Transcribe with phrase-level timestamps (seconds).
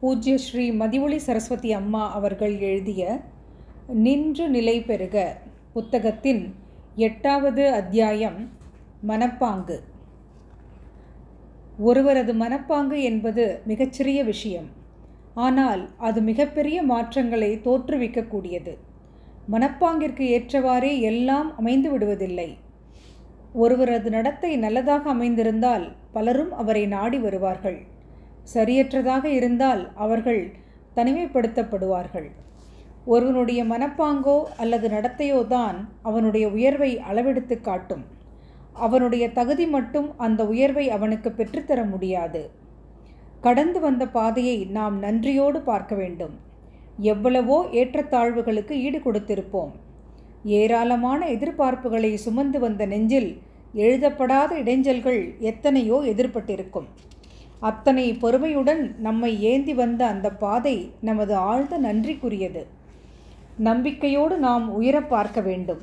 [0.00, 3.02] பூஜ்ய ஸ்ரீ மதிவொளி சரஸ்வதி அம்மா அவர்கள் எழுதிய
[3.86, 5.36] நின்று நிலை பெறுக
[5.72, 6.54] புத்தகத்தின்
[6.96, 8.50] எட்டாவது அத்தியாயம்
[9.08, 9.78] மனப்பாங்கு.
[11.78, 14.68] ஒருவரது மனப்பாங்கு என்பது மிகச்சிறிய விஷயம்.
[15.34, 18.76] ஆனால் அது மிகப்பெரிய மாற்றங்களை தோற்றுவிக்கக்கூடியது.
[19.50, 22.48] மனப்பாங்கிற்கு ஏற்றவாறே எல்லாம் அமைந்து விடுவதில்லை.
[23.52, 27.78] ஒருவரது நடத்தை நல்லதாக அமைந்திருந்தால் பலரும் அவரை நாடி வருவார்கள்.
[28.54, 30.42] சரியற்றதாக இருந்தால் அவர்கள்
[30.96, 32.28] தனிமைப்படுத்தப்படுவார்கள்.
[33.04, 38.04] ஒருவனுடைய மனப்பாங்கோ அல்லது நடத்தையோ தான் அவனுடைய உயர்வை அளவெடுத்து காட்டும்.
[38.86, 42.42] அவனுடைய தகுதி மட்டும் அந்த உயர்வை அவனுக்கு பெற்றுத்தர முடியாது.
[43.40, 46.34] கடந்து வந்த பாதையை நாம் நன்றியோடு பார்க்க வேண்டும்.
[47.12, 49.72] எவ்வளவோ ஏற்றத்தாழ்வுகளுக்கு ஈடு கொடுத்திருப்போம்.
[50.60, 53.30] ஏராளமான எதிர்பார்ப்புகளை சுமந்து வந்த நெஞ்சில்
[53.84, 55.20] எழுதப்படாத இடைஞ்சல்கள்
[55.50, 56.88] எத்தனையோ எதிர்பட்டிருக்கும்.
[57.60, 62.66] அத்தனை பொறுமையுடன் நம்மை ஏந்தி வந்த அந்த பாதை நமது ஆழ்ந்த நன்றிக்குரியது.
[63.56, 65.80] நம்பிக்கையோடு நாம் உயர பார்க்க வேண்டும்.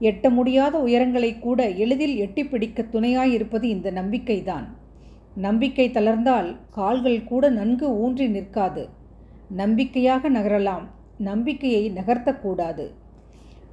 [0.00, 4.76] எட்ட முடியாத உயரங்களை கூட எளிதில் எட்டி பிடிக்க துணையாயிருப்பது இந்த நம்பிக்கைதான்.
[5.34, 8.88] நம்பிக்கை தளர்ந்தால் கால்கள் கூட நன்கு ஊன்றி நிற்காது.
[9.48, 10.82] நம்பிக்கையாக நகரலாம்
[11.18, 12.90] நம்பிக்கையை நகர்த்தக்கூடாது.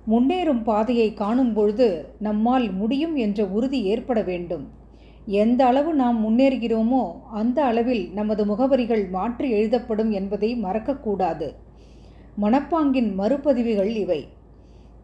[0.08, 4.68] முன்னேறும் பாதையை காணும் பொழுது நம்மால் முடியும் என்ற உறுதி ஏற்பட வேண்டும்.
[5.30, 11.54] எந்த அளவு நாம் முன்னேறுகிறோமோ அந்த அளவில் நமது முகவரிகள் மாற்றி எழுதப்படும் என்பதை மறக்கக்கூடாது.
[12.42, 14.28] மனப்பாங்கின் மறுபதிவுகள் இவை.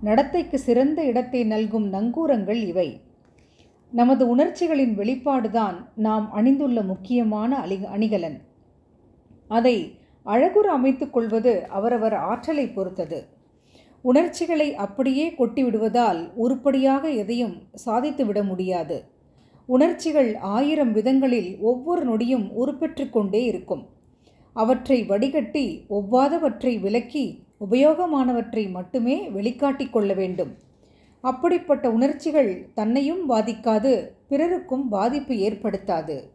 [0.01, 3.01] நடத்தைக்கு சிறந்த இடத்தை நல்கும் நங்கூரங்கள் இவை.
[3.91, 8.41] நமது உணர்ச்சிகளின் வெளிப்பாடுதான் நாம் அணிந்துள்ள முக்கியமான அணி அணிகலன்.
[9.47, 13.27] அதை அழகுற அமைத்து கொள்வது அவரவர் ஆற்றலை பொறுத்தது.
[14.01, 19.13] உணர்ச்சிகளை அப்படியே கொட்டிவிடுவதால் உருப்படியாக எதையும் சாதித்துவிட முடியாது.
[19.65, 23.87] உணர்ச்சிகள் ஆயிரம் விதங்களில் ஒவ்வொரு நொடியும் உருப்பெற்று கொண்டே இருக்கும்.
[24.53, 30.57] அவற்றை வடிகட்டி ஒவ்வாதவற்றை விலக்கி உபயோகமானவற்றை மட்டுமே வெளிக்காட்டி கொள்ள வேண்டும்.
[31.21, 36.29] அப்படிப்பட்ட உணர்ச்சிகள் தன்னையும் பாதிக்காது பிறருக்கும் பாதிப்பு ஏற்படுத்தாது.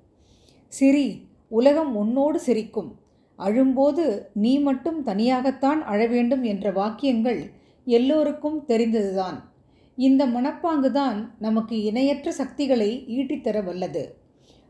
[0.69, 2.99] சிரி உலகம் உன்னோடு சிரிக்கும்.
[3.37, 7.51] அழும்போது நீ மட்டும் தனியாகத்தான் அழ வேண்டும் என்ற வாக்கியங்கள்
[7.85, 9.50] எல்லோருக்கும் தெரிந்ததுதான்.
[10.01, 14.17] இந்த மனப்பாங்குதான் நமக்கு இணையற்ற சக்திகளை ஈட்டித்தர வல்லது.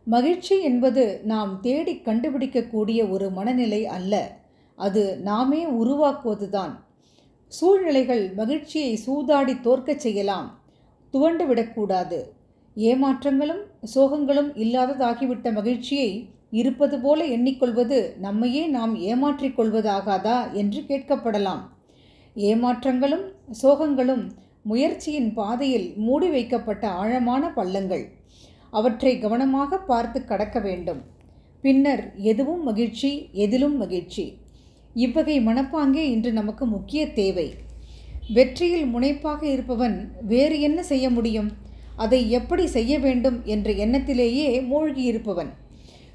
[0.05, 4.37] மகிழ்ச்சி என்பது நாம் தேடி கண்டுபிடிக்கக்கூடிய ஒரு மனநிலை அல்ல.
[4.77, 6.73] அது நாமே உருவாக்குவதுதான்.
[7.49, 10.61] சூழ்நிலைகள் மகிழ்ச்சியை சூதாடி தோற்கச் செய்யலாம்.
[11.11, 12.33] துவண்டு விடக்கூடாது.
[12.77, 13.63] ஏமாற்றங்களும்
[13.95, 21.61] சோகங்களும் இல்லாததாகிவிட்ட மகிழ்ச்சியை இருப்பது போல எண்ணிக்கொள்வது நம்மையே நாம் ஏமாற்றிக் கொள்வதாகாதா என்று கேட்கப்படலாம்.
[22.37, 23.25] ஏமாற்றங்களும்
[23.63, 24.31] சோகங்களும்
[24.63, 28.05] முயற்சியின் பாதையில் மூடி வைக்கப்பட்ட ஆழமான பள்ளங்கள்.
[28.71, 31.01] அவற்றை கவனமாக பார்த்து கடக்க வேண்டும்.
[31.61, 34.39] பின்னர் எதுவும் மகிழ்ச்சி எதிலும் மகிழ்ச்சி.
[34.95, 37.55] இவ்வகை மனப்பாங்கே இன்று நமக்கு முக்கிய தேவை.
[38.35, 41.51] வெற்றியில் முனைப்பாக இருப்பவன் வேறு என்ன செய்ய முடியும்?
[41.97, 45.51] அதை எப்படி செய்ய வேண்டும் என்ற எண்ணத்திலேயே மூழ்கியிருப்பவன்.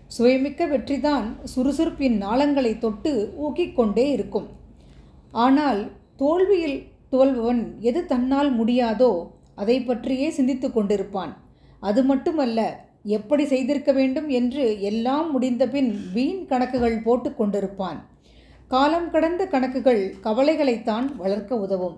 [0.07, 4.47] சுயமிக்க வெற்றிதான் சுறுசுறுப்பின் நாளங்களை தொட்டு ஊக்கிக்கொண்டே இருக்கும்.
[5.31, 9.11] ஆனால் தோல்வியில் துவல்பவன் எது தன்னால் முடியாதோ
[9.61, 11.33] அதை பற்றியே சிந்தித்து கொண்டிருப்பான்.
[11.79, 12.59] அது மட்டுமல்ல
[13.17, 17.99] எப்படி செய்திருக்க வேண்டும் என்று எல்லாம் முடிந்தபின் வீண் கணக்குகள் போட்டு கொண்டிருப்பான்.
[18.71, 21.97] காலம் கடந்த கணக்குகள் கவலைகளைத்தான் வளர்க்க உதவும்.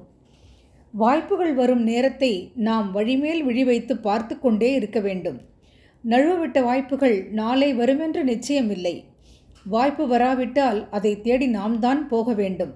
[0.94, 2.32] வாய்ப்புகள் வரும் நேரத்தை
[2.68, 5.40] நாம் வழிமேல் விழி வைத்து பார்த்து கொண்டே இருக்க வேண்டும்.
[6.04, 8.96] நழுவவிட்ட வாய்ப்புகள் நாளை வருமென்று நிச்சயமில்லை.
[9.66, 12.74] வாய்ப்பு வராவிட்டால் அதை தேடி நாம் தான் போக வேண்டும்.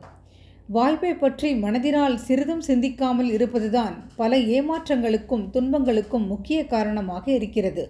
[0.75, 7.83] வாய்ப்பை பற்றி மனதினால் சிறிதும் சிந்திக்காமல் இருப்பதுதான் பல ஏமாற்றங்களுக்கும் துன்பங்களுக்கும் முக்கிய காரணமாக இருக்கிறது.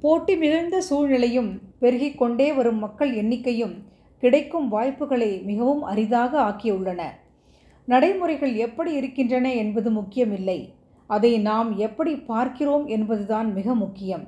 [0.00, 3.74] போட்டி மிகுந்த சூழ்நிலையும் பெருகிக் கொண்டே வரும் மக்கள் எண்ணிக்கையும்
[4.22, 7.00] கிடைக்கும் வாய்ப்புகளை மிகவும் அரிதாக ஆக்கியுள்ளன.
[7.88, 10.60] நடைமுறைகள் எப்படி இருக்கின்றன என்பது முக்கியமில்லை.
[11.06, 14.24] அதை நாம் எப்படி பார்க்கிறோம் என்பதுதான் மிக முக்கியம்.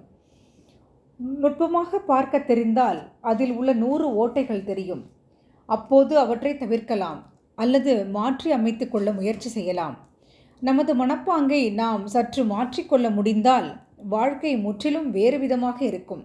[1.42, 5.03] நுட்பமாக பார்க்க தெரிந்தால் அதில் உள்ள நூறு ஓட்டைகள் தெரியும்.
[5.66, 7.21] அப்போது அவற்றை தவிர்க்கலாம்.
[7.54, 9.97] அல்லது மாற்றி அமைத்து கொள்ள முயற்சி செய்யலாம்.
[10.62, 13.68] நமது மனப்பாங்கை நாம் சற்று மாற்றிக்கொள்ள முடிந்தால்
[14.14, 16.22] வாழ்க்கை முற்றிலும் வேறு விதமாக இருக்கும்.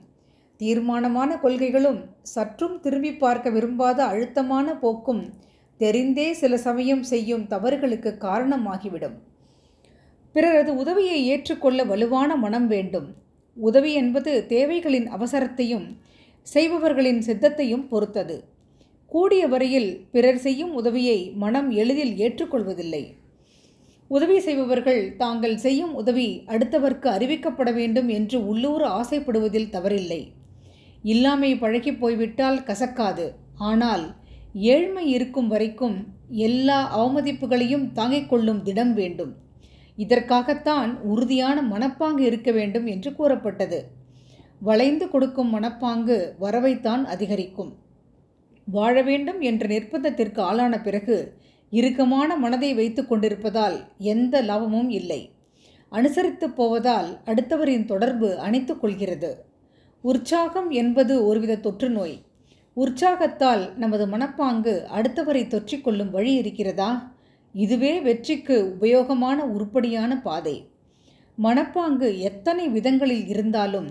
[0.62, 5.24] தீர்மானமான கொள்கைகளும் சற்றும் திரும்பி பார்க்க விரும்பாத அழுத்தமான போக்கும்
[5.80, 9.16] தெரிந்தே சில சமயம் செய்யும் தவறுகளுக்கு காரணமாகிவிடும்.
[10.36, 13.08] பிறரது உதவியை ஏற்றுக்கொள்ள வலுவான மனம் வேண்டும்.
[13.58, 15.88] உதவி என்பது தேவைகளின் அவசரத்தையும்
[16.48, 18.36] செய்பவர்களின் சித்தத்தையும் பொறுத்தது.
[19.16, 23.02] கூடிய வரையில் பிறர் செய்யும் உதவியை மனம் எளிதில் ஏற்றுக்கொள்வதில்லை.
[24.08, 30.20] உதவி செய்பவர்கள் தாங்கள் செய்யும் உதவி அடுத்தவர்க்கு அறிவிக்கப்பட வேண்டும் என்று உள்ளூர் ஆசைப்படுவதில் தவறில்லை.
[31.04, 33.26] இல்லாமை பழகி போய்விட்டால் கசக்காது.
[33.70, 34.06] ஆனால்
[34.74, 35.98] ஏழ்மை இருக்கும் வரைக்கும்
[36.48, 39.34] எல்லா அவமதிப்புகளையும் தாங்கிக் கொள்ளும் திடம் வேண்டும்.
[39.98, 43.80] இதற்காகத்தான் உறுதியான மனப்பாங்கு இருக்க வேண்டும் என்று கூறப்பட்டது.
[44.60, 47.74] வளைந்து கொடுக்கும் மனப்பாங்கு வரவைத்தான் அதிகரிக்கும்.
[48.66, 51.34] வாழ வேண்டும் என்ற நிர்பந்தத்திற்கு ஆளான பிறகு
[51.70, 55.32] இறுக்கமான மனதை வைத்து கொண்டிருப்பதால் எந்த லாபமும் இல்லை.
[55.90, 59.46] அனுசரித்து போவதால் அடுத்தவரின் தொடர்பு அணைத்து கொள்கிறது.
[60.02, 62.22] உற்சாகம் என்பது ஒருவித தொற்று நோய்.
[62.74, 67.14] உற்சாகத்தால் நமது மனப்பாங்கு அடுத்தவரை தொற்றிக்கொள்ளும் வழி இருக்கிறதா?
[67.54, 70.70] இதுவே வெற்றிக்கு உபயோகமான உருப்படியான பாதை.
[71.44, 73.88] மனப்பாங்கு எத்தனை விதங்களில் இருந்தாலும்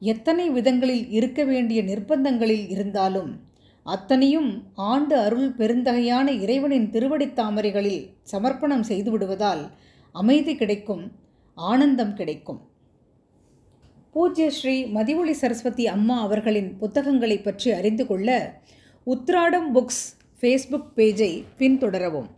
[0.00, 3.48] எத்தனை விதங்களில் இருக்க வேண்டிய நிர்பந்தங்களில் இருந்தாலும்
[3.92, 4.50] அத்தனையும்
[4.90, 8.02] ஆண்டு அருள் பெருந்தகையான இறைவனின் திருவடித் தாமரைகளில்
[8.32, 9.62] சமர்ப்பணம் செய்து விடுவதால்
[10.14, 11.04] அமைதி கிடைக்கும்
[11.56, 12.60] ஆனந்தம் கிடைக்கும்.
[14.14, 18.28] பூஜ்ய ஸ்ரீ மதிவொளி சரஸ்வதி அம்மா அவர்களின் புத்தகங்களை பற்றி அறிந்து கொள்ள
[19.06, 20.04] உத்ராடம் புக்ஸ்
[20.40, 22.28] ஃபேஸ்புக் பேஜை பின்தொடரவும்.